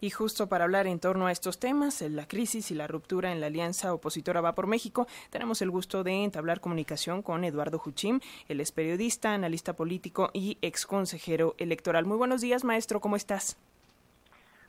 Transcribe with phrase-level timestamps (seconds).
[0.00, 3.40] Y justo para hablar en torno a estos temas, la crisis y la ruptura en
[3.40, 8.20] la alianza opositora Va por México, tenemos el gusto de entablar comunicación con Eduardo Juchim,
[8.48, 12.06] él es periodista, analista político y exconsejero electoral.
[12.06, 13.58] Muy buenos días, maestro, ¿cómo estás?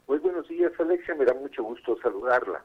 [0.08, 2.64] Muy buenos días, Alexia, me da mucho gusto saludarla.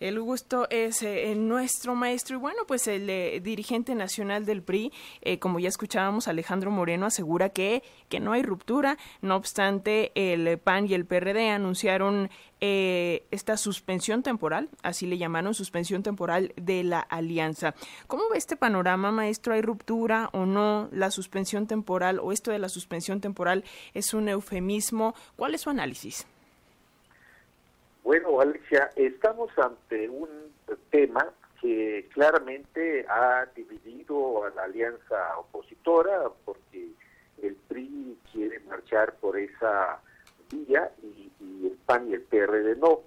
[0.00, 4.92] El gusto es eh, nuestro maestro y bueno, pues el eh, dirigente nacional del PRI,
[5.22, 10.58] eh, como ya escuchábamos, Alejandro Moreno asegura que, que no hay ruptura, no obstante, el
[10.58, 17.00] PAN y el PRD anunciaron esta suspensión temporal, así le llamaron, suspensión temporal de la
[17.00, 17.74] alianza.
[18.06, 19.52] ¿Cómo ve este panorama, maestro?
[19.52, 20.88] ¿Hay ruptura o no?
[20.90, 25.14] ¿La suspensión temporal o esto de la suspensión temporal es un eufemismo?
[25.36, 26.26] ¿Cuál es su análisis?
[28.04, 30.28] Bueno, Alicia, estamos ante un
[30.90, 31.26] tema
[31.58, 36.90] que claramente ha dividido a la alianza opositora porque
[37.42, 40.02] el PRI quiere marchar por esa
[40.50, 41.32] vía y,
[41.66, 43.00] el PAN y el PRD no.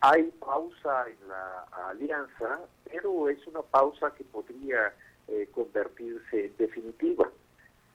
[0.00, 4.94] Hay pausa en la alianza, pero es una pausa que podría
[5.26, 7.28] eh, convertirse en definitiva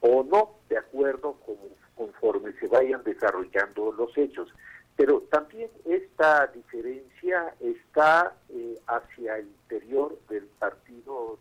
[0.00, 1.56] o no, de acuerdo con,
[1.94, 4.52] conforme se vayan desarrollando los hechos.
[4.96, 11.38] Pero también esta diferencia está eh, hacia el interior del Partido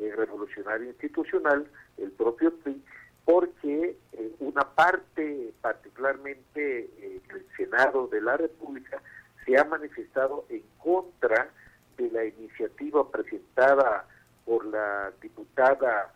[0.00, 2.82] eh, Revolucionario Institucional, el propio PRI,
[3.24, 9.00] porque eh, una parte, particularmente el Senado de la República,
[9.44, 11.50] se ha manifestado en contra
[11.96, 14.06] de la iniciativa presentada
[14.44, 16.12] por la diputada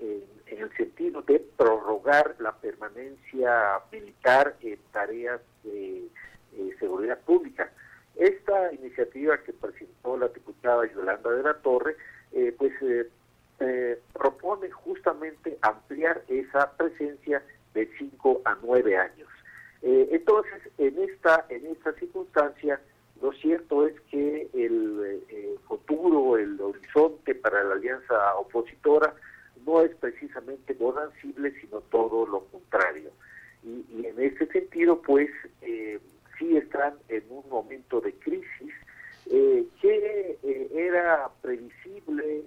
[0.00, 6.08] en, el sentido de prorrogar la permanencia militar en tareas de
[6.56, 7.70] eh, seguridad pública.
[8.16, 11.96] Esta iniciativa que presentó la diputada Yolanda de la Torre,
[12.32, 17.42] eh, pues eh, propone justamente ampliar esa presencia
[17.74, 19.28] de 5 a 9 años.
[19.82, 22.80] entonces, en esta, en esta circunstancia,
[23.22, 29.14] lo cierto es que el futuro, el horizonte para la alianza opositora
[29.66, 33.10] no es precisamente bonancible, sino todo lo contrario.
[33.62, 35.30] Y, en ese sentido, pues,
[35.62, 35.98] eh,
[36.38, 38.74] sí están en un momento de crisis
[39.30, 42.42] eh, que eh, era previsible,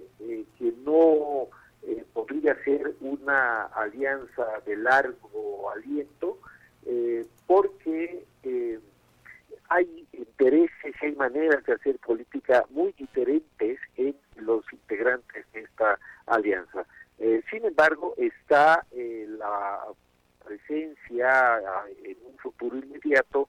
[0.58, 1.48] que no
[2.12, 6.38] podría ser una alianza de largo aliento,
[7.46, 8.24] porque
[9.68, 16.86] hay intereses, hay maneras de hacer política muy diferentes en los integrantes de esta alianza.
[17.34, 19.80] Eh, sin embargo, está eh, la
[20.44, 23.48] presencia ah, en un futuro inmediato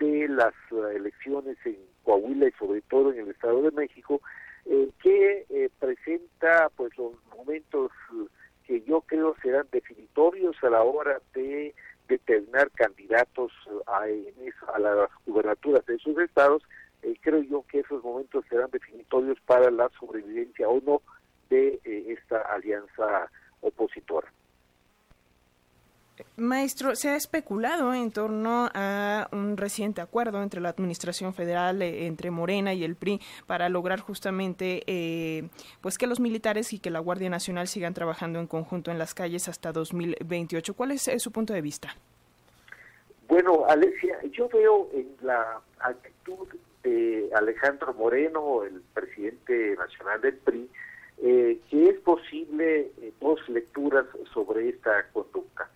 [0.00, 4.20] de las eh, elecciones en Coahuila y sobre todo en el Estado de México,
[5.02, 7.90] que presenta pues los momentos
[8.66, 11.74] que yo creo serán definitorios a la hora de
[12.08, 13.52] determinar candidatos
[13.86, 14.04] a,
[14.74, 16.62] a las gubernaturas de esos estados.
[17.22, 21.02] creo yo que esos momentos serán definitorios para la sobrevivencia o no
[21.50, 23.30] de eh, esta alianza
[23.60, 24.32] opositora.
[26.36, 32.06] Maestro, se ha especulado en torno a un reciente acuerdo entre la Administración Federal, eh,
[32.06, 35.48] entre Morena y el PRI, para lograr justamente eh,
[35.80, 39.14] pues que los militares y que la Guardia Nacional sigan trabajando en conjunto en las
[39.14, 40.74] calles hasta 2028.
[40.74, 41.94] ¿Cuál es su punto de vista?
[43.28, 46.48] Bueno, Alexia, yo veo en la actitud
[46.82, 50.68] de Alejandro Moreno, el presidente nacional del PRI,
[51.22, 55.68] eh, que es posible eh, dos lecturas sobre esta conducta.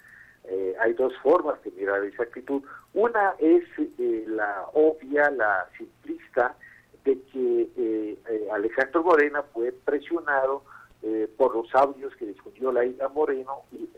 [0.44, 2.62] Eh, hay dos formas de mirar esa actitud.
[2.94, 3.64] Una es
[4.26, 6.56] la obvia, la simplista,
[7.04, 8.16] de que
[8.50, 10.62] Alejandro Morena fue presionado
[11.36, 13.90] por los audios que difundió Laida Moreno, y,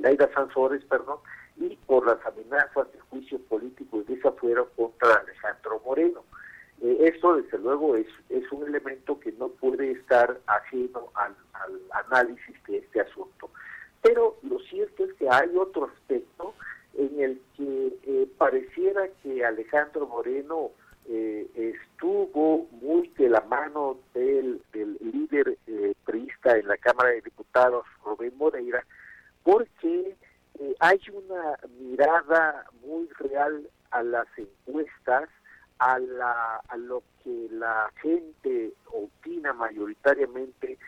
[0.00, 1.18] Laida Sansores, perdón,
[1.56, 6.24] y por las amenazas de juicio político y desafuero contra Alejandro Moreno.
[6.82, 11.34] Eh, esto, desde luego, es, es un elemento que no puede estar ajeno al,
[12.14, 13.50] análisis de este asunto.
[14.02, 16.54] Pero lo cierto es que hay otro aspecto
[16.96, 20.70] en el que eh, pareciera que Alejandro Moreno
[21.08, 27.22] eh, estuvo muy de la mano del, del líder eh, priista en la Cámara de
[27.22, 28.84] Diputados, Rubén Moreira,
[29.42, 30.16] porque
[30.78, 35.28] hay una mirada muy real a las encuestas
[35.78, 40.78] a, la, a lo que la gente opina mayoritariamente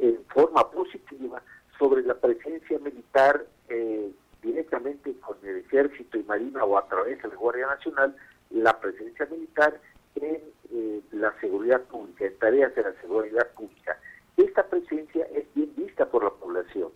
[0.00, 1.42] en forma positiva
[1.78, 4.10] sobre la presencia militar eh,
[4.42, 8.16] directamente con el ejército y marina o a través de la Guardia Nacional,
[8.50, 9.80] la presencia militar
[10.16, 10.40] en
[10.72, 13.98] eh, la seguridad pública, en tareas de la seguridad pública.
[14.36, 16.90] Esta presencia es bien vista por la población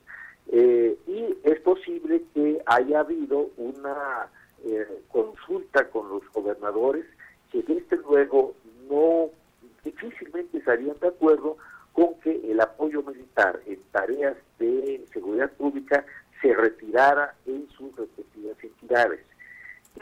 [0.50, 4.28] eh, y es posible que haya habido una
[5.68, 7.04] propuesta con los gobernadores
[7.50, 8.54] que desde luego
[8.88, 9.30] no
[9.84, 11.56] difícilmente estarían de acuerdo
[13.66, 16.04] en tareas de seguridad pública
[16.42, 19.20] se retirara en sus respectivas entidades.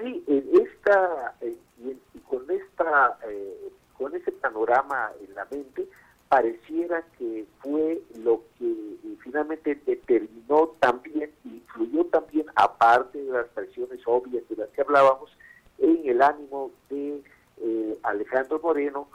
[0.03, 5.87] Y en esta y, con esta eh, con ese panorama en la mente
[6.29, 14.01] pareciera que fue lo que eh, finalmente determinó también, influyó también, aparte de las presiones
[14.07, 15.31] obvias de las que hablábamos,
[15.79, 17.23] en el ánimo de
[17.59, 19.09] eh, Alejandro Moreno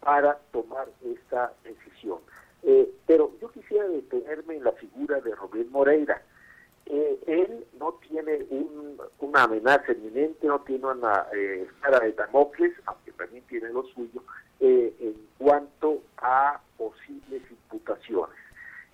[0.00, 2.18] para tomar esta decisión.
[2.62, 3.48] Eh, pero yo
[4.24, 6.22] en la figura de Rubén Moreira.
[6.86, 8.46] él no tiene
[9.18, 11.66] una amenaza inminente, no tiene una eh,
[12.02, 14.22] de Damocles, aunque también tiene lo suyo,
[14.60, 18.36] en cuanto a posibles imputaciones.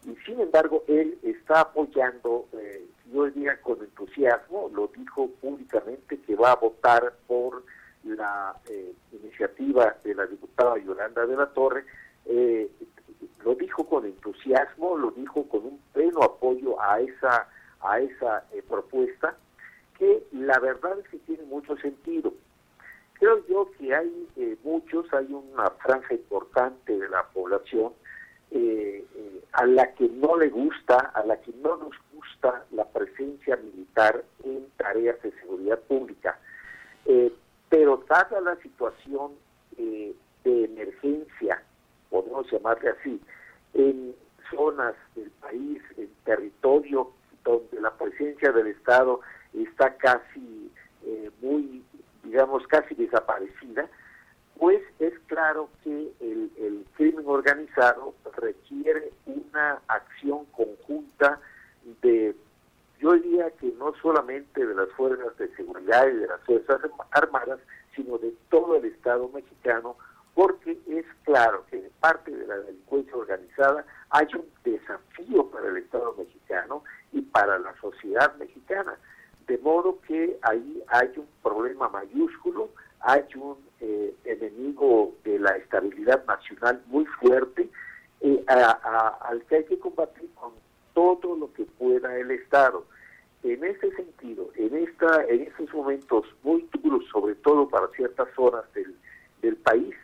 [0.04, 6.34] Y sin embargo, él está apoyando, eh, yo diría con entusiasmo, lo dijo públicamente que
[6.34, 7.62] va a votar por
[8.04, 11.84] la eh, iniciativa de la diputada Yolanda de la Torre,
[12.26, 12.68] eh,
[13.44, 17.48] lo dijo con entusiasmo, lo dijo con un pleno apoyo a esa,
[17.80, 19.36] a esa propuesta,
[19.98, 22.32] que la verdad es que tiene mucho sentido.
[23.22, 27.92] Creo yo que hay eh, muchos, hay una franja importante de la población
[28.50, 32.84] eh, eh, a la que no le gusta, a la que no nos gusta la
[32.84, 36.36] presencia militar en tareas de seguridad pública.
[37.68, 39.32] pero dada la situación
[39.76, 41.61] de emergencia,
[42.32, 43.20] podemos llamarle así,
[43.74, 44.14] en
[44.50, 47.10] zonas del país, en territorio
[47.44, 49.20] donde la presencia del Estado
[49.52, 50.70] está casi
[51.40, 51.82] muy
[52.22, 53.88] digamos, casi desaparecida,
[54.58, 61.40] pues es claro que el, crimen organizado requiere una acción conjunta
[62.00, 62.34] de,
[63.00, 66.80] yo diría que no solamente de las fuerzas de seguridad y de las fuerzas
[67.10, 67.58] armadas,
[67.96, 69.96] sino de todo el Estado mexicano,
[70.34, 75.78] porque es claro que de parte de la delincuencia organizada hay un desafío para el
[75.78, 76.82] Estado mexicano
[77.12, 78.96] y para la sociedad mexicana.
[79.46, 82.70] De modo que ahí hay un problema mayúsculo,
[83.00, 87.68] hay un eh, enemigo de la estabilidad nacional muy fuerte,
[88.20, 90.52] eh, al que hay que combatir con
[90.94, 92.84] todo lo que pueda el Estado.
[93.42, 98.72] En este sentido, en esta, en estos momentos muy duros, sobre todo para ciertas zonas
[98.72, 98.94] del,
[99.42, 99.94] del país,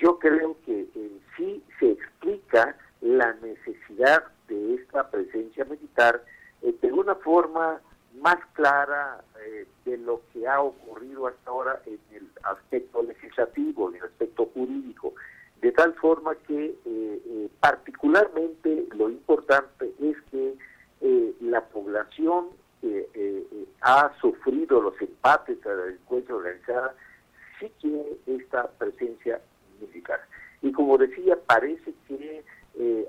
[0.00, 6.22] yo creo que en sí se explica la necesidad de esta presencia militar
[6.62, 7.80] eh, de una forma
[8.18, 13.96] más clara eh, de lo que ha ocurrido hasta ahora en el aspecto legislativo, en
[13.96, 15.14] el aspecto jurídico,
[15.60, 20.54] de tal forma que eh, eh, particularmente lo importante es que
[21.40, 22.48] la población
[23.80, 26.94] ha sufrido los empates de la delincuencia organizada
[27.58, 29.40] sí quiere esta presencia
[30.90, 32.42] como decía, parece que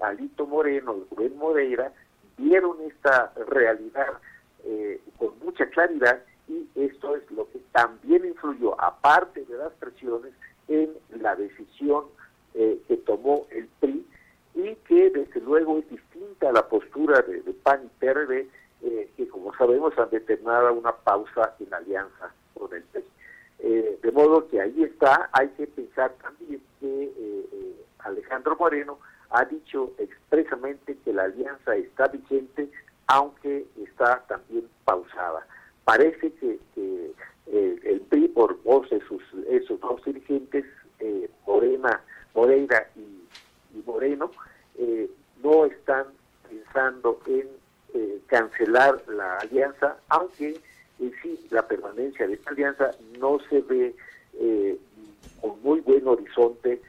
[0.04, 1.92] Alito Moreno y Rubén Moreira
[2.38, 4.20] vieron esta realidad
[4.64, 10.32] eh, con mucha claridad y esto es lo que también influyó, aparte de las presiones,
[10.68, 12.06] en la decisión
[12.54, 14.06] eh, que tomó el PRI
[14.54, 18.48] y que desde luego es distinta a la postura de, PAN y PRD,
[18.84, 23.04] eh, que como sabemos han determinado una pausa en alianza con el PRI.
[24.04, 26.61] de modo que ahí está, hay que pensar también
[28.04, 29.00] Alejandro Moreno
[29.32, 32.70] ha dicho expresamente que la alianza está vigente
[33.08, 35.46] aunque está también pausada.
[35.84, 40.64] Parece que, eh, el PRI, por voz de sus, esos dos dirigentes,
[41.00, 42.02] eh, Morena,
[42.34, 44.32] Moreira y, Moreno,
[44.78, 45.10] eh,
[45.44, 46.06] no están
[46.48, 47.48] pensando en
[48.28, 50.58] cancelar la alianza, aunque
[51.00, 53.94] en sí la permanencia de esta alianza no se ve
[55.42, 56.81] con muy buen horizonte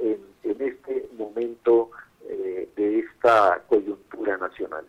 [0.00, 1.90] en, en este momento
[2.76, 4.86] de esta coyuntura nacional.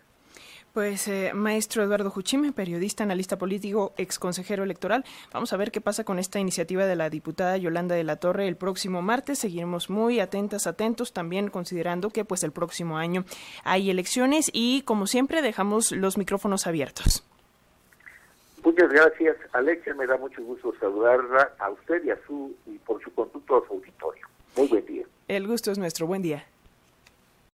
[0.74, 5.04] Pues eh, maestro Eduardo Juchime, periodista, analista político, ex consejero electoral.
[5.34, 8.48] Vamos a ver qué pasa con esta iniciativa de la diputada Yolanda de la Torre
[8.48, 9.40] el próximo martes.
[9.40, 13.26] Seguiremos muy atentas, atentos, también considerando que pues el próximo año
[13.66, 17.28] hay elecciones y como siempre dejamos los micrófonos abiertos.
[18.64, 19.94] Muchas gracias, Alexia.
[19.96, 23.68] Me da mucho gusto saludarla a usted y a su y por su conducto a
[23.68, 24.31] su auditorio.
[25.28, 26.08] El gusto es nuestro.
[26.08, 26.46] Buen día.